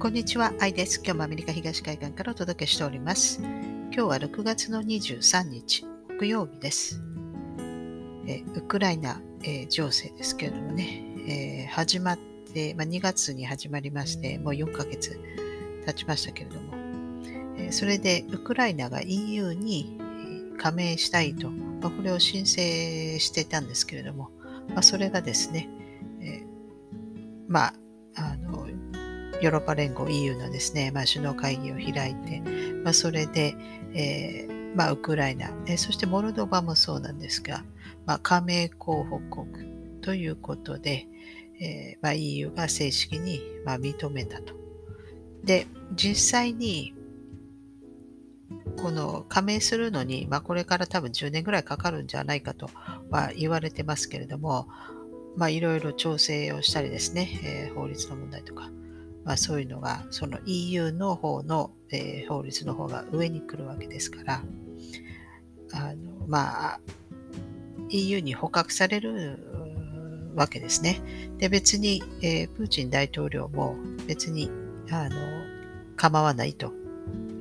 [0.00, 1.00] こんにちは、アイです。
[1.02, 3.40] 今日もアメリカ東海岸からお届けしております。
[3.42, 7.02] 今日は6月の23日、木曜日です。
[8.28, 12.18] えウクライナ、えー、情勢ですけれどもね、えー、始まっ
[12.54, 15.18] て、まあ、2月に始まりまして、もう4ヶ月
[15.84, 16.74] 経ちましたけれども、
[17.56, 19.98] えー、それでウクライナが EU に
[20.58, 24.30] 加盟したいと、まあ、これを申請していたんですけれども、
[24.68, 25.68] まあ、それがですね、
[26.22, 26.44] え
[27.48, 27.74] まあ、
[29.40, 32.42] ヨーロッパ連合 EU のですね、まあ、首脳会議を開いて、
[32.82, 33.54] まあ、それで、
[33.94, 37.64] えー、まあ、ウクライナ、え、そしてモルドバもそうなんですが、
[38.04, 39.68] まあ、加盟候補国
[40.00, 41.06] ということで、
[41.60, 44.54] えーま、EU が正式に、ま、認めたと。
[45.44, 46.94] で、実際に、
[48.76, 52.70] この加盟するのに、ま、これから多分10年ぐらいかかるんじゃないかと
[53.10, 54.68] は言われてますけれども、
[55.36, 58.70] まあ、いろいろ調整をしたりですね、えー、法律の問題とか、
[59.28, 64.42] まあ、そういうのがその EU の方の、えー、法律の方が上に来るわけですから
[65.74, 66.80] あのまあ
[67.90, 71.02] EU に捕獲されるわけですね。
[71.36, 74.50] で別に、えー、プーチン大統領も別に
[74.90, 75.16] あの
[75.96, 76.72] 構わないと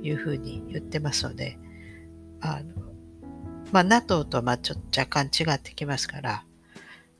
[0.03, 1.57] いうふうに言ってますので
[2.41, 2.83] あの、
[3.71, 6.43] まあ、NATO とまあちょっと若干違ってきますから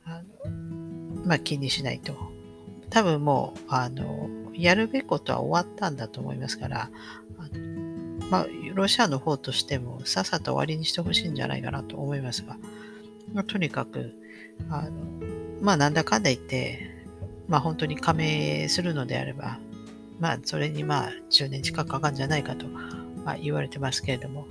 [0.04, 2.14] あの、まあ、気にしないと。
[2.90, 4.28] 多分もうあの
[4.58, 6.90] やるべきことは終わったんだと思いますから、
[8.30, 12.56] まあ、ロシアの方としてもさっさと終わりにしてほしいんじゃないかなと思いますが、
[13.32, 14.12] まあ、とにかく、
[14.68, 14.90] あの
[15.62, 16.90] まあ、なんだかんだ言って、
[17.46, 19.58] まあ、本当に加盟するのであれば、
[20.18, 24.46] まあ、それにまあ10年近くかかるんじゃないかと、まあ、言われてますけれども、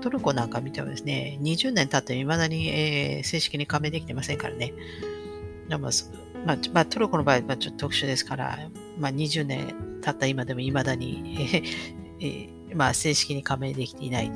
[0.00, 4.74] トルコなんか見てもですね、20年経って未だに、えー、正式に加盟できてませんからね。
[5.68, 5.90] でも
[6.44, 8.58] まあ、まあ、トルコの場合はちょっと特殊ですから、
[9.02, 11.64] まあ、20年経った今でも未だに、
[12.22, 14.30] えー、まあ、正式に加盟できていない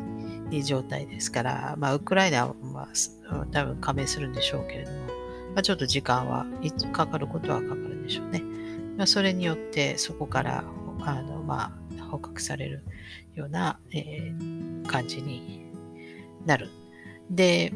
[0.64, 2.88] 状態ですから、まあ、ウクライナは、ま
[3.30, 4.96] あ、多分加盟するんでしょうけれども、
[5.54, 6.46] まあ、ちょっと時間は
[6.92, 8.42] かかることはかかるんでしょうね。
[8.96, 10.64] まあ、それによってそこから
[11.00, 12.82] あの、まあ、捕獲される
[13.36, 15.70] ような、えー、感じに
[16.44, 16.70] なる。
[17.30, 17.72] で、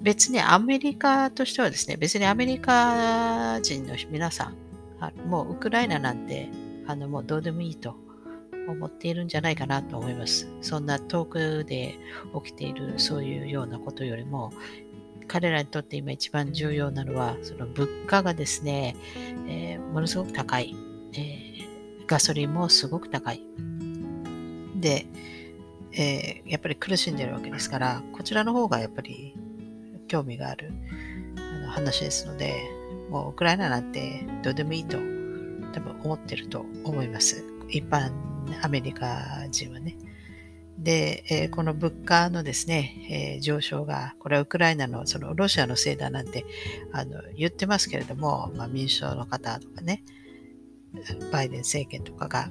[0.00, 4.56] 別にアメリカとしてはですね、別にアメリカ人の皆さん、
[5.02, 6.48] あもうウクライナなんて、
[6.86, 7.96] あの、もうどうでもいいと
[8.68, 10.48] 思っているんじゃないかなと思います。
[10.60, 11.98] そんな遠くで
[12.44, 14.52] 起きているそういうようなことよりも、
[15.26, 18.94] 彼らにとって今一番重要なのは、その物価がですね、
[19.48, 20.74] えー、ものすごく高い、
[21.14, 23.42] えー、ガソリンもすごく高い。
[24.76, 25.06] で、
[25.92, 29.34] えー、やっぱり苦しんでるわけですから、こちらの方がやっぱり
[30.06, 30.72] 興味がある
[31.36, 32.81] あの話ですので、
[33.12, 37.44] もうウクライナなんてどうでもいいと多分思ってると思います。
[37.68, 38.10] 一般
[38.62, 39.96] アメリカ人はね。
[40.78, 46.46] で、えー、この物価のですね、えー、上昇が、これはウクライナの、そのロシアのせいだなんて
[46.92, 50.02] あの言ってますけれども、まあ、民主党の方とかね、
[51.30, 52.50] バイデン政権とかが、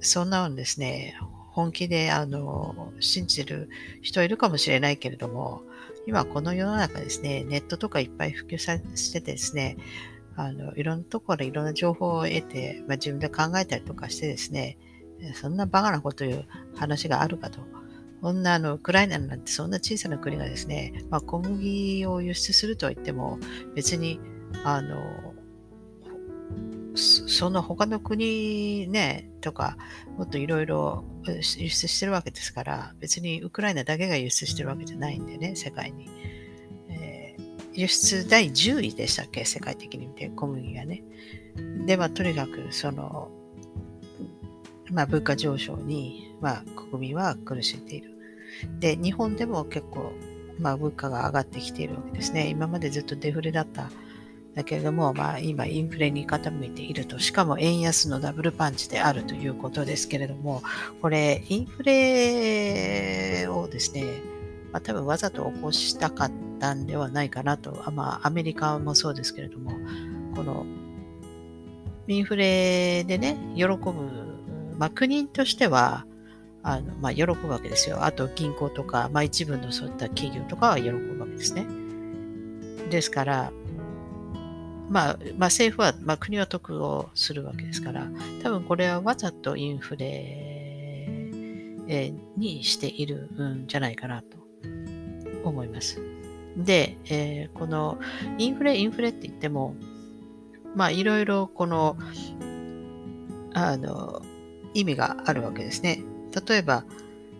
[0.00, 1.16] そんなのですね、
[1.52, 3.70] 本気であの信じる
[4.02, 5.62] 人いるかもしれないけれども、
[6.06, 9.76] 今この世の中ですね、ネットとかいっぱい普及さしててですね、
[10.36, 14.78] あの、いろんなところでいろんな情報を得て、まあ、自分で考えたりとかしてですね、
[15.34, 17.60] そんなバカなこと言う話があるかと。
[18.20, 23.38] こんなあの、ウクライナなんてそんな小さな国がですね、まあ、小麦を輸出するとは言っても、
[23.74, 24.20] 別に、
[24.64, 25.34] あの、
[26.94, 29.76] その他の国ね、とか、
[30.16, 36.08] もっといろいろ輸出してるわけですから、別にウクライナだけが輸出してるわけじゃないんでね、世界に。
[36.90, 37.42] えー、
[37.72, 41.02] 輸出第10位でしたっけ、世界的に見て、小麦がね。
[41.86, 43.30] で、まあ、とにかく、その、
[44.90, 48.10] まあ、物価上昇に、まあ、国民は苦しんでいる。
[48.80, 50.12] で、日本でも結構、
[50.58, 52.48] まあ、物価が上がってきているわけですね。
[52.48, 53.90] 今までずっとデフレだった
[54.54, 60.62] だけれども、まあ、今インフレに傾いていると、しかも円安のダブルパンチであるということですけれども、
[61.00, 64.04] これ、インフレをですね、
[64.72, 69.72] まあ、多分わざと起こしたかったんではないかなと、まあ、アメリカもそうですけれども、
[70.34, 70.66] この
[72.08, 73.78] インフレでね、喜ぶ、
[74.76, 76.04] まあ、国としては、
[76.64, 78.04] あのまあ、喜ぶわけですよ。
[78.04, 81.66] あと銀行とか、まあ、一部のそういった企業とかは喜ぶわけですね。
[82.90, 83.52] ですから、
[84.92, 88.08] まあ、まあ、政府は、まあ、国は得をするわけですから、
[88.42, 91.08] 多分これはわざとインフレ
[92.36, 94.36] にしているんじゃないかなと
[95.44, 95.98] 思います。
[96.58, 97.98] で、えー、この
[98.36, 99.74] インフレ、インフレって言っても、
[100.76, 101.96] まあいろいろこの
[103.54, 104.20] あの
[104.74, 106.04] 意味があるわけですね。
[106.46, 106.84] 例えば、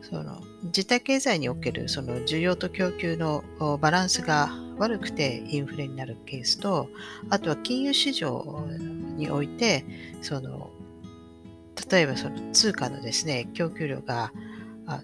[0.00, 3.44] その自体経済におけるその需要と供給の
[3.78, 4.48] バランスが
[4.82, 6.88] 悪くてインフレになるケースと、
[7.30, 8.66] あとは金融市場
[9.16, 9.84] において、
[10.20, 10.70] その
[11.90, 14.32] 例えばその通貨のですね、供給量が
[14.86, 15.02] あ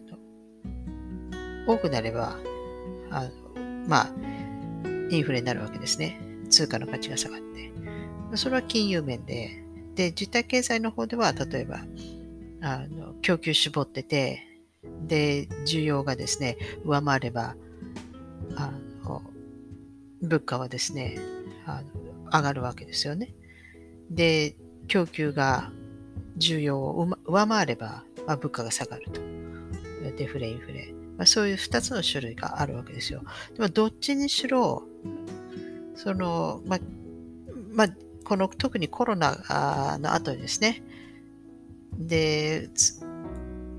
[1.66, 2.36] の多くなれば、
[3.10, 3.30] あの
[3.86, 4.10] まあ、
[5.10, 6.20] インフレになるわけですね。
[6.50, 7.72] 通貨の価値が下がって。
[8.34, 9.62] それは金融面で、
[9.94, 11.80] で、実体経済の方では、例えば、
[12.60, 14.42] あの供給絞ってて、
[15.06, 17.54] で、需要がですね、上回れば、
[18.56, 18.72] あ
[19.04, 19.22] の
[20.22, 21.18] 物価はですね
[21.66, 23.34] あの、上がるわけですよね。
[24.10, 24.56] で、
[24.86, 25.70] 供給が
[26.38, 29.20] 需要を上回れば、まあ、物価が下がると。
[30.16, 30.92] デフレ、インフレ。
[31.16, 33.22] まあ、そういう2つの種類があるわけですよ。
[33.54, 34.82] でも、どっちにしろ、
[35.94, 36.80] その、まあ、
[37.72, 37.88] まあ、
[38.24, 40.82] この特にコロナの後にですね、
[41.98, 42.70] で、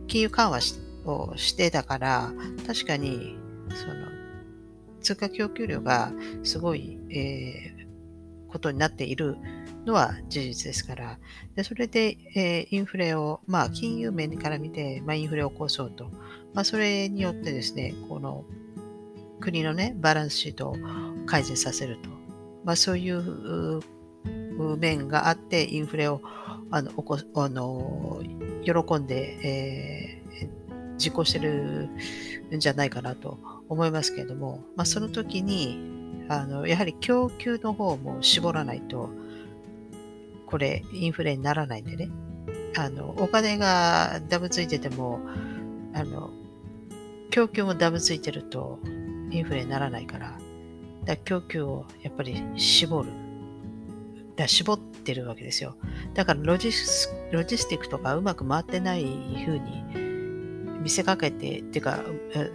[0.07, 0.59] 金融緩和
[1.06, 2.31] をしてたから、
[2.68, 3.38] 確かに、
[3.69, 4.09] その、
[5.01, 6.12] 通貨供給量が
[6.44, 9.38] すごい、えー、ことになっている
[9.86, 11.19] のは事実ですから、
[11.56, 16.10] でそれで、えー、インフレを、まあ、金融面から見て、まあ、インフレを起こそうと、
[16.54, 18.46] まあ、それによってですね、この
[19.40, 20.75] 国のね、バランスシートを
[21.25, 22.10] 改善させると、
[22.66, 23.81] まあ、そういう
[24.78, 26.22] 面があって、インフレを
[26.72, 28.22] あの起こあの
[28.63, 31.90] 喜んで、えー、実行してる
[32.54, 35.80] んじゃないかなと思いますけれども、まあ、その時に
[36.27, 39.10] あのやはり供給の方も絞らないと、
[40.45, 42.10] これインフレにならないんでね。
[42.77, 45.19] あの、お金がダブついてても、
[45.94, 46.30] あの、
[47.31, 48.80] 供給もダブついてると
[49.31, 50.38] インフレにならないから、
[51.06, 53.10] だ供給をやっぱり絞る。
[54.36, 55.75] だ絞ってるわけですよ。
[56.13, 59.04] だからロジスロジスティックとかうまく回ってない
[59.45, 60.09] 風に
[60.81, 62.04] 見せかけて、っていうか、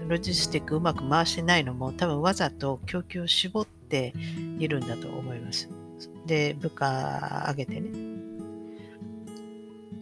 [0.09, 4.15] ロジスティックうまく回してないのも多分わざと供給を絞って
[4.59, 5.69] いるんだと思います。
[6.27, 7.91] で、部下上げてね。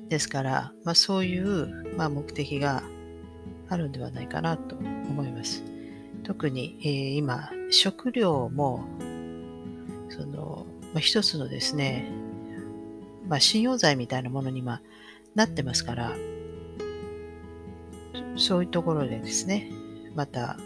[0.08, 2.82] ですから、まあ、そういう、まあ、目的が
[3.68, 5.62] あるんではないかなと思います。
[6.22, 8.84] 特に、えー、今、食料も、
[10.10, 12.12] その、まあ、一つのですね、
[13.26, 14.82] まあ、信用剤みたいなものに今
[15.34, 16.12] なってますから、
[18.36, 19.70] そういうところでですね、
[20.14, 20.56] また、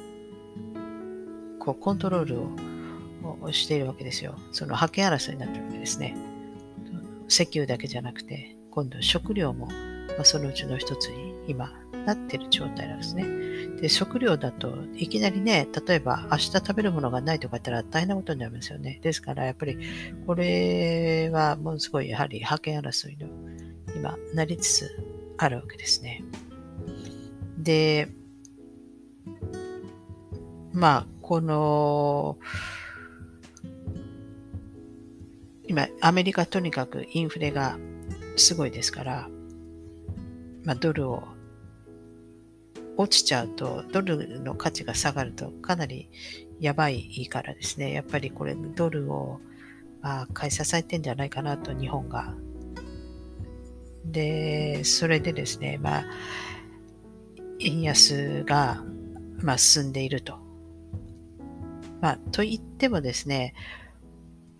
[1.58, 2.40] こう、コントロール
[3.42, 4.36] をしているわけですよ。
[4.52, 6.16] その覇権争いになってるわけですね。
[7.28, 11.72] 石油だけじゃなくて、今度食料も、まあ、そのうちの一つに今
[12.06, 13.24] なってる状態なんですね。
[13.80, 19.00] で、食料だといきなりね、例えば明日食べるものがないとか言ったら大変なことになりますよね。
[19.02, 19.78] ですからやっぱり
[20.26, 23.28] これはものすごいやはり覇権争いの
[23.94, 24.90] 今なりつつ
[25.38, 26.22] あるわけですね。
[27.66, 28.06] で、
[30.72, 32.38] まあ、この、
[35.66, 37.76] 今、アメリカとにかくインフレが
[38.36, 39.28] すごいですから、
[40.62, 41.24] まあ、ドルを
[42.96, 46.08] 落ちちゃうと、ドルの価値が下がるとかなり
[46.60, 49.40] やばいからですね、やっぱりこれドルを、
[50.02, 52.32] まあ、買い支えてんじゃないかなと、日本が。
[54.04, 56.04] で、それでですね、まあ、
[57.60, 58.82] 円安が、
[59.38, 60.38] まあ、進んでいると。
[62.00, 63.54] まあ、と言ってもですね、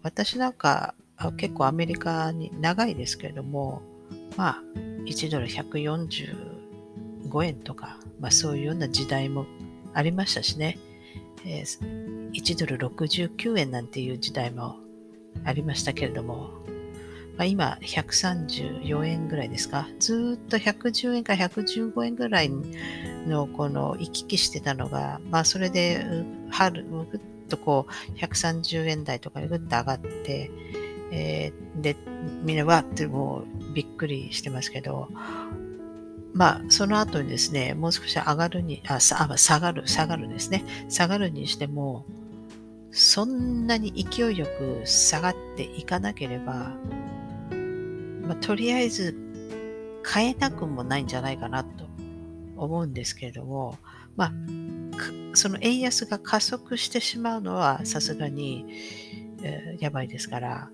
[0.03, 0.95] 私なんか
[1.37, 3.83] 結構アメリカに長いですけれども、
[4.37, 4.63] まあ、
[5.05, 9.47] 1ドル145円とか、まあそういうような時代も
[9.95, 10.79] ありましたしね、
[11.45, 14.77] えー、1ドル69円なんていう時代も
[15.45, 16.51] ありましたけれども、
[17.37, 19.89] まあ、今134円ぐらいですか。
[19.99, 22.51] ずっと110円か115円ぐらい
[23.27, 26.05] のこの行き来してたのが、まあそれで
[26.51, 30.51] 春ぐっ、とこう130円台とかにぐっと上がって、
[31.13, 31.97] えー、で、
[32.43, 35.09] みんなわってもうびっくりしてますけど、
[36.37, 40.65] まあ、その後にですね、もう少し上がるに、あ、下がる、下がるですね。
[40.91, 42.05] 下がるにしても、
[42.91, 46.73] そんなに勢いよく下がっていかなければ、
[48.27, 49.17] まあ、とりあえず
[50.03, 51.85] 買えなくもないんじゃないかなと
[52.57, 53.79] 思うんですけれども、
[54.17, 54.33] まあ、
[55.35, 58.67] その円安が加速してしまうのはさすがに、
[59.43, 60.71] えー、やばいですから、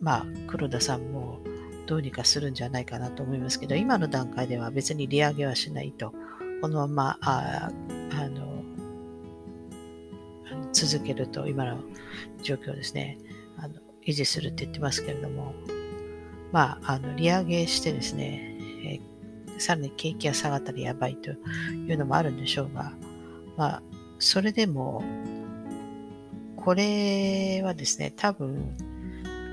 [0.00, 1.40] まあ、黒田さんも
[1.86, 6.12] どうにかするんじゃないかなと思いますけど、今の段階では別に利上げはしないと、
[6.60, 7.70] このまま、あ
[8.12, 8.62] あの、
[10.72, 11.82] 続けると、今の
[12.42, 13.18] 状況ですね、
[13.58, 13.74] あの
[14.06, 15.54] 維持するって言ってますけれども、
[16.52, 21.34] まあ、あの利上げしてですね、えー、さらに景気が下がったらやばいとい
[21.94, 22.92] うのもあるんでしょうが、
[23.56, 23.82] まあ、
[24.18, 25.02] それでも、
[26.56, 28.76] これはですね、多分、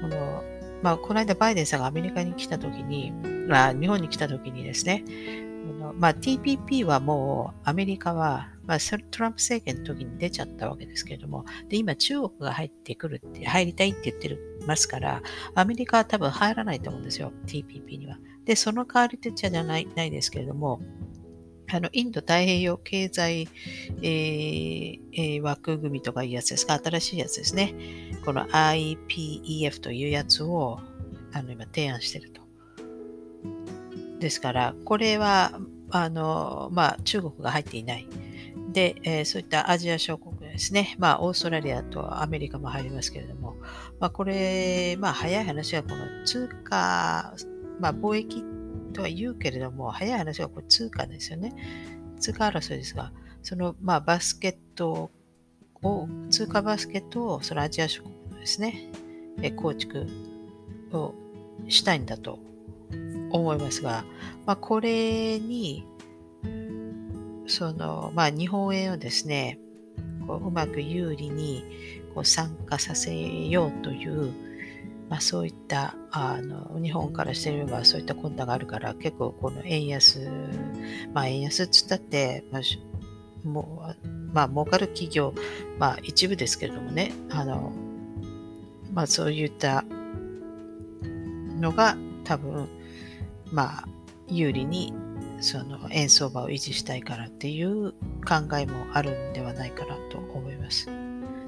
[0.02, 0.44] この、
[0.84, 3.12] まあ、この間バイデンさんがアメリカに来た時に、
[3.48, 5.04] まあ、日本に来た時にですね、
[6.00, 15.22] まあ、TPP はもうアメリカは、まあ、トランプ政権の時に出ちゃったわけですけれども、で、今中国が入ってくるって、入りたいって言ってますから、
[15.56, 18.18] アメリカは多分入らないと思うんですよ、TPP には。
[18.46, 20.82] で、その代わりってじゃないないですけれども、
[21.72, 23.48] あの、インド太平洋経済、
[24.02, 27.76] えーえー、枠組みとかいうやつですか、新しいやつですね。
[28.24, 30.80] この IPEF というやつを、
[31.34, 32.42] あの、今提案してると。
[34.20, 35.60] ですから、これは、
[35.92, 38.08] あの、まあ、中国が入っていない。
[38.72, 43.56] で、えー、そういったアジア諸国ですね、まあ、オーストラリアとアメリカも入りますけれども、
[44.00, 47.34] まあ、これ、まあ、早い話はこの通貨、
[47.80, 48.44] まあ、貿易
[48.94, 51.54] とは言うけれども、早い話はこれ通貨ですよね。
[52.20, 55.10] 通貨争いですが、その、まあ、バスケット
[55.82, 58.92] を、通貨バスケットを、そのアジア諸国のですね、
[59.42, 60.06] え構築
[60.92, 61.14] を
[61.68, 62.40] したいんだと
[63.32, 64.04] 思いますが、
[64.46, 65.86] まあ、これに、
[67.48, 69.60] その、まあ、日本円をですね、
[70.30, 71.64] こううまく有利に
[72.14, 74.32] こう参加させようという、
[75.10, 80.30] まあ、そういったあの日本からしてみればそういった困難があるから結構この円安、
[81.14, 85.34] まあ、円安っつったって、まあ、もうまあ儲かる企業、
[85.80, 87.74] まあ、一部ですけれどもねあの、
[88.94, 89.84] まあ、そういった
[91.60, 92.70] のが多分
[93.52, 93.88] まあ
[94.28, 94.94] 有利に
[95.42, 97.92] その円相場を維持したいからっていう
[98.28, 100.90] 考えもあるんではないかなと思います。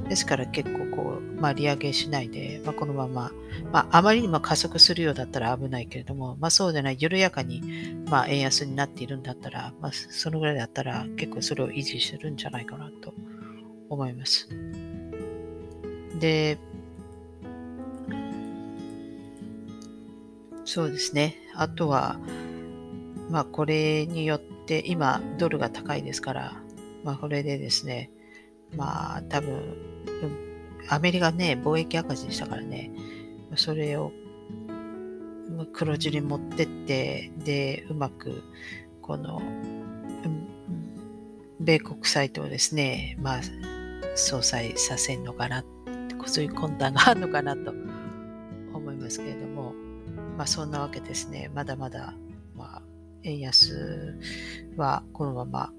[0.07, 3.31] ですから結構こう、まあ、利上げしないで、まあ、このまま、
[3.71, 7.61] まあ、あまりにも加速するようだったら危ないけれども、まあ、そうでない緩やかに、
[8.09, 13.13] まあ、円安になっているんだったら、まあ、そのぐらいだったら結構それを維持するんじゃないかなと
[13.89, 14.49] 思います。
[16.19, 16.57] で、
[20.65, 21.35] そうですね。
[21.61, 22.17] あとは、
[23.29, 26.53] まあ、これによって今ドルが高いですから、
[27.03, 28.09] まあ、これでですね、
[28.75, 29.77] まあ、多分、
[30.89, 32.91] アメリカね、貿易赤字でしたからね、
[33.55, 34.11] それを
[35.71, 38.41] 黒字に持ってって、で、うまく、
[39.03, 39.39] この、
[41.59, 43.41] 米国サイトをですね、まあ、
[44.15, 45.63] 相殺させるのかな、
[46.25, 47.71] そういう混乱があるのかなと
[48.73, 49.50] 思いますけれども、
[50.41, 52.15] まあ、そんなわけですね、まだまだ、
[52.55, 52.81] まあ、
[53.21, 54.17] 円安
[54.75, 55.71] はこのまま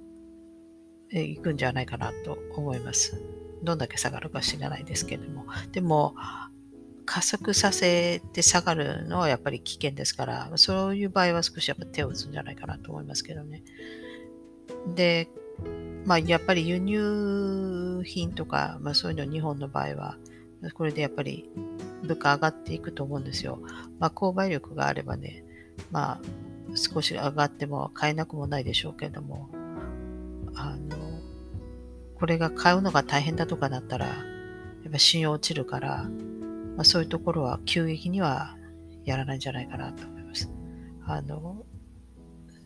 [1.11, 3.21] いくんじゃないかなと思います。
[3.65, 5.47] どんだけ下がるか知らないですけれども。
[5.73, 6.15] でも、
[7.07, 13.65] 加速させて下がるのはやっぱり危険ですから、そういう場合は少しやっぱ手を打つんじゃないかなと思いますけどね。
[14.95, 15.29] で、
[16.07, 20.19] まあやっぱり輸入品とか、まあそういうの日本の場合は、
[20.75, 21.51] これでやっぱり
[22.03, 23.61] 物価上がっていくと思うんですよ。
[23.99, 25.45] まあ購買力があればね、
[25.91, 26.21] まあ
[26.75, 29.49] 少し上がっても買えなくもないでしょうけども、
[30.55, 30.97] あの、
[32.17, 34.15] これが買うのが大変だとかだったら、や
[34.89, 36.09] っぱ信用落ちるから、
[36.77, 38.57] まあ、そういうところは急激には
[39.05, 40.51] やらないんじゃないかなと思います。
[41.05, 41.65] あの、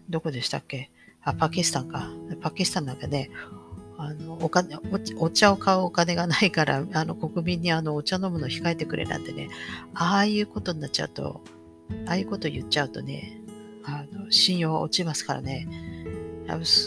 [0.09, 0.91] どこでしたっけ？
[1.23, 2.11] あ、パキスタンか。
[2.41, 3.31] パキスタンなんかね、
[3.99, 4.79] あのお金
[5.19, 9.49] お茶を買うお金がないからあの国民にあのお茶飲むの控えてくれなんてね
[9.95, 11.43] ああいうことになっちゃうと
[12.07, 13.41] ああいうこと言っちゃうとね
[13.85, 15.69] あの信用は落ちますからね。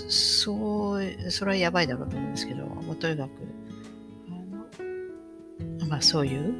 [0.10, 3.30] そう、それはやばいだろうと思うんですけど、もとにかく、
[4.30, 4.84] あ
[5.84, 6.56] のまあそういう、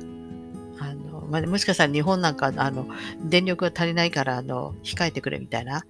[0.80, 2.88] あのまあ、もしかしたら日本なんかあの
[3.24, 5.86] 電力が足りないからあの控えてくれみたいな、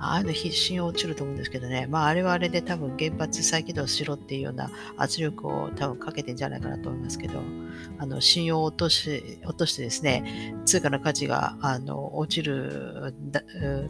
[0.00, 7.40] ああいうの必信用落ちると思うんですけどね、まああれはあれで多分原発再起動しろっていうような圧力を多分かけてんじゃないかなと思いますけど、
[7.98, 13.14] あの信用を落とし落としてですね、通貨の価値があの落ちる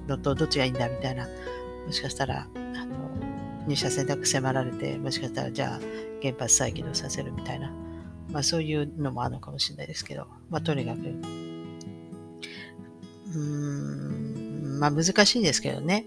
[0.07, 1.27] のとどっちがいいんだみたいな、
[1.87, 2.87] もしかしたらあの
[3.67, 5.81] 二者選択迫られて、もしかしたらじゃあ
[6.23, 7.71] 原発再起動させるみたいな、
[8.31, 14.28] まあそういうのもあるのかもしれないですけど、まあとにかく、うーん、
[14.79, 16.07] まあ難しいですけどね。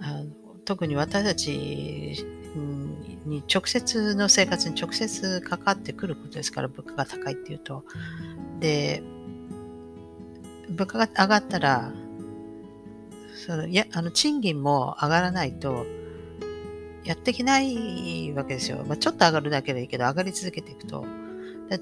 [0.00, 0.26] あの
[0.64, 1.50] 特に私たち
[3.24, 7.84] に直接の生活に直接かかってくることですから、物価が高いっていうと。
[8.60, 9.02] で、
[10.68, 11.92] 物価が上がったら、
[13.46, 15.86] そのいやあの賃金も上がらないと、
[17.04, 18.84] やっていけないわけですよ。
[18.84, 21.06] まあ、ちょっと上がるだけでいいけど、上がり続けていくと、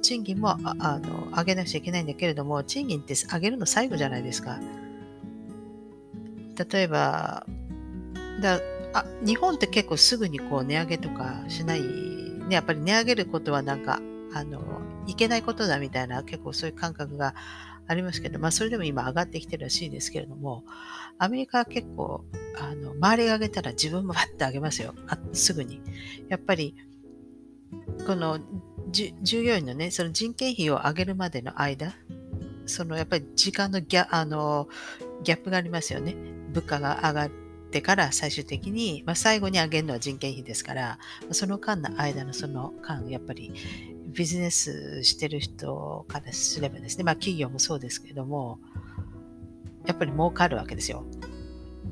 [0.02, 4.58] 賃金もあの上げなくちゃいけないんだけれども、賃金って上げるの最後じゃないですか。
[6.56, 7.46] 例えば、
[8.40, 8.60] だ
[8.92, 14.00] あ日本って結構すぐにこう値上げとかしない、ね、やっぱり値上げることはなんか、
[14.32, 14.62] あの、
[15.06, 17.34] いけないことだみたいな結構そういう感覚が
[17.86, 20.64] ありますけど、まあそれでも今上がってきてるらしいですけれども、
[21.18, 22.24] アメリカは結構、
[22.60, 24.94] あの、周りが上げたら自分もバッて上げますよ。
[25.08, 25.80] あすぐに。
[26.28, 26.76] やっぱり、
[28.06, 28.38] この
[28.90, 31.94] 従業員のね、その人件費を上げるまでの間、
[32.66, 34.68] そのやっぱり時間のギャあの
[35.24, 36.14] ギャップがありますよね。
[36.52, 37.30] 物価が上がっ
[37.70, 40.98] てから最終的に、まあ、最後に上げるのは人件費ですから、
[41.32, 43.52] その間の間のその間、やっぱり
[44.06, 48.60] ビジネスしてる人からすればですね、まあ企業もそうですけども、
[49.86, 51.04] やっぱり儲かるわけですよ。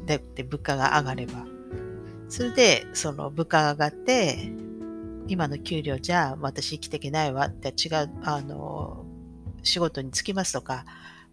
[0.07, 1.47] で、で物価が上がれば。
[2.29, 4.53] それで、その物価が上がって、
[5.29, 9.05] 今の給料じゃ私生きていけないわって違う、あの、
[9.63, 10.85] 仕事に就きますとか、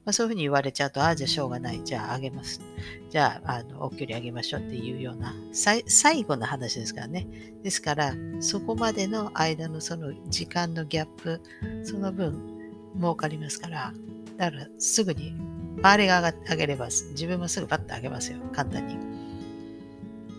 [0.05, 1.81] まあ、そういうふうに言われちゃうと、ああ、じゃあしょうがない。
[1.83, 2.61] じゃああげます。
[3.09, 7.27] じゃあ、あの、お給料あげましょうっていうような、最後の話ですからね。
[7.63, 11.41] ですから、そこまでの間のその時間のギャップ、
[11.83, 12.59] その分、
[12.97, 13.93] 儲かりますから、
[14.37, 15.35] だからすぐに、
[15.81, 18.39] 周りが上げれば、自分もすぐパッと上げますよ。
[18.51, 18.95] 簡単に。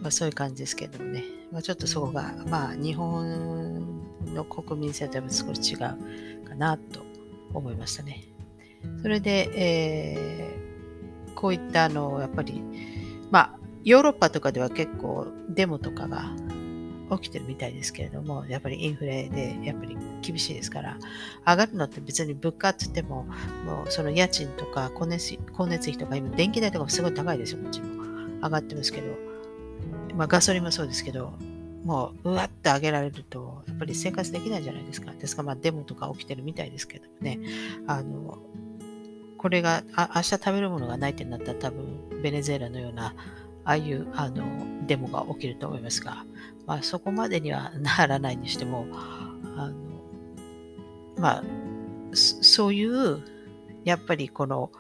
[0.03, 1.23] まあ、そういう感じですけどもね。
[1.53, 4.01] まあ、ちょっとそこが、まあ、日本
[4.35, 7.01] の国民性とは少し違うかなと
[7.53, 8.30] 思いましたね。
[9.03, 12.63] それで、えー、こういったあの、やっぱり、
[13.31, 16.33] まあ、ヨーロッパとかでは結構デモとかが
[17.17, 20.99] 起きてるみたいですけれども、やっぱりインフレでやっぱり厳しいですから、
[21.47, 23.25] 上がるのって別に物価って言っても、
[23.65, 28.41] もうその家賃とか光熱光熱費とか、今電気代とかもすごい高いですよ、もちろん。
[28.43, 29.07] 上がってますけど、
[30.15, 31.33] まあガソリンもそうですけど、
[31.85, 35.13] もううわっと上げられると、やっぱり生活できないじゃないですか。
[35.13, 37.39] ですから、まあデモとか起きてるみたいですけどね。
[37.87, 38.39] あの、
[39.41, 43.15] これがあ明日食べるものがないってなったら多分ベネズエラのような
[43.65, 44.45] ああいうあの
[44.87, 46.27] デモが起きると思いますが、
[46.67, 49.75] まあ、そこまでにはならないにしてもあの
[51.17, 51.45] まあ
[52.13, 53.23] そういう
[53.85, 54.71] やっぱりこの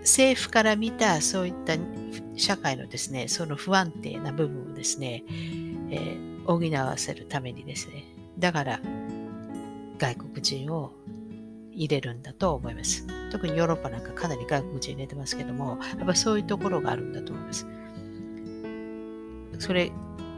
[0.00, 1.74] 政府から見たそういった
[2.34, 5.22] 社会のですねその不安定な部分をですね、
[5.90, 8.02] えー、補わせるためにですね
[8.36, 8.80] だから
[9.96, 10.97] 外国人を
[11.84, 13.06] 入れるんだと思います。
[13.30, 17.66] 特にヨーロッパなんかかなり外国人入れてますけども、やっぱそういうところがあるんだと思います。
[19.58, 19.92] それ、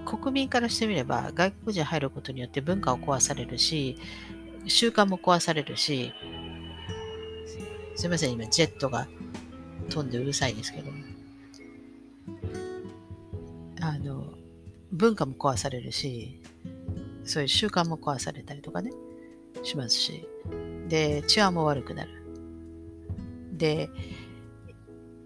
[0.04, 3.96] 国民からしてみれば、外国人入ることによって文化を壊されるし、
[4.66, 6.12] 習慣も壊されるし、
[7.94, 9.08] すいません、今、ジェットが
[9.88, 10.98] 飛んでうるさいですけども。
[13.80, 14.26] あの、
[14.92, 16.40] 文化も壊されるし、
[17.24, 18.90] そういう習慣も壊されたりとかね、
[19.62, 20.26] しますし、
[20.90, 22.10] で、治安も悪くなる。
[23.52, 23.88] で、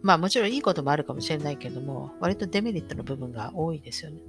[0.02, 4.20] まあもちろんいいこともあるかもしれないけども、割とデメリットの部分が多いですよね。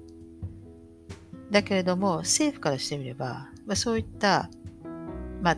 [1.52, 4.50] だけれども、政府からしてみれば、まあ、そういった、
[5.42, 5.58] まあ、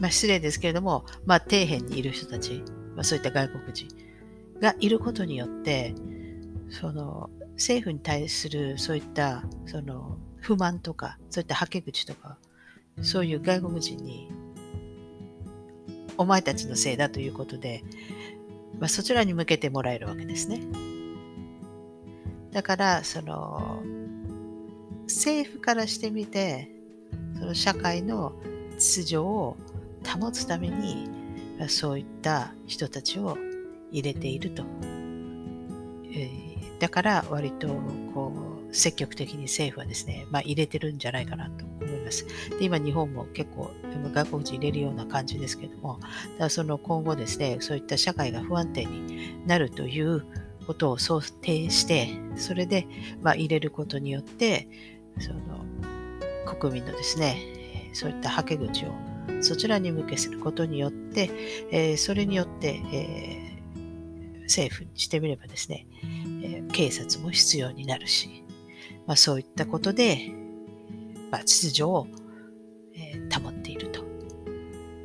[0.00, 2.62] まあ、失礼ですけれども、まあ、底辺にいる人たち、
[2.94, 3.88] まあ、そういった外国人
[4.60, 5.94] がいることによって、
[6.68, 12.36] その政府に対するそういったその不満とか、そういったはけ口とか、
[13.02, 14.30] そういう外国人に
[16.18, 17.82] お前たちのせいだということで、
[18.78, 20.60] まあ、そちらに向けてもらえるわけですね。
[22.52, 23.82] だから、その、
[25.04, 26.70] 政府からしてみて、
[27.38, 28.32] その社会の
[28.78, 29.56] 秩序を
[30.06, 31.08] 保つために、
[31.68, 33.38] そういった人たちを
[33.90, 34.64] 入れていると。
[36.12, 37.68] えー、だから割と
[38.14, 42.26] こう積極的に政府はですね、まあ、入れてるんじゃないかなと思います。
[42.58, 43.70] で今日本も結構
[44.12, 46.00] 外国人入れるような感じですけども、
[46.38, 50.24] だその今後ですね、そういった社会が不安定になるという
[50.66, 52.86] ことを想定して、それで、
[53.22, 54.68] まあ、入れることによって、
[55.18, 55.40] その
[56.46, 58.88] 国民のですね、そういったはけ口を
[59.40, 61.30] そちらに向けすることによって、
[61.70, 65.86] えー、それによって、えー、政府にしてみればですね、
[66.42, 68.44] えー、警察も必要になるし、
[69.06, 70.32] まあ、そういったことで、
[71.30, 72.06] まあ、秩序を、
[72.94, 74.04] えー、保っていると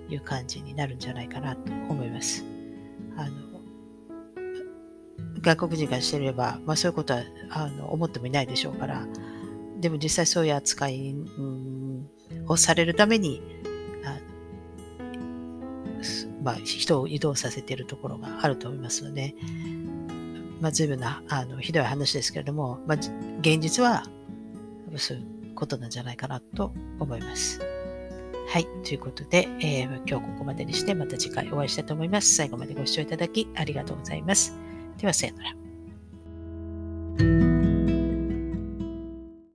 [0.09, 2.43] いう感じになるんじゃないかなと思います。
[3.17, 3.51] あの
[5.41, 9.07] 外国人からしてみれば、まあ、そういうことはあの思ってもいないでしょうから、
[9.79, 11.15] でも実際そういう扱い、
[12.47, 13.41] をされるために、
[16.43, 19.35] まあ、人を移動させているところがあると思いますので、
[20.59, 22.97] まあ、随分なあのひどい話ですけれども、まあ、
[23.41, 24.03] 現実は、
[24.95, 27.59] そういうことなんじゃないかなと思います。
[28.47, 28.67] はい。
[28.83, 32.35] ということで、えー、今日ここまでにして、また次回お会いしたいと思います。
[32.35, 34.55] 最後までご視聴いただきありがとうございます。
[34.97, 35.51] では、さよなら。